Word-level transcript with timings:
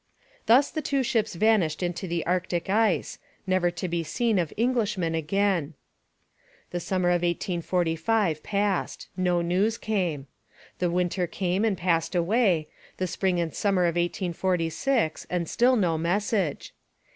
Thus 0.47 0.71
the 0.71 0.81
two 0.81 1.03
ships 1.03 1.35
vanished 1.35 1.83
into 1.83 2.07
the 2.07 2.25
Arctic 2.25 2.71
ice, 2.71 3.19
never 3.45 3.69
to 3.69 3.87
be 3.87 4.01
seen 4.03 4.39
of 4.39 4.51
Englishmen 4.57 5.13
again. 5.13 5.75
The 6.71 6.79
summer 6.79 7.09
of 7.09 7.21
1845 7.21 8.41
passed; 8.41 9.09
no 9.15 9.43
news 9.43 9.77
came: 9.77 10.25
the 10.79 10.89
winter 10.89 11.27
came 11.27 11.63
and 11.63 11.77
passed 11.77 12.15
away; 12.15 12.67
the 12.97 13.05
spring 13.05 13.39
and 13.39 13.53
summer 13.53 13.83
of 13.83 13.93
1846, 13.95 15.27
and 15.29 15.47
still 15.47 15.75
no 15.75 15.99
message. 15.99 16.73